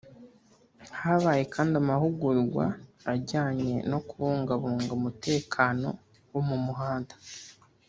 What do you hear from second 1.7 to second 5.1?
amahugurwa ajyanye no kubungabunga